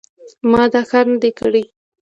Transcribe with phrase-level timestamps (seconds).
[0.51, 1.63] ما دا کار نه دی کړی.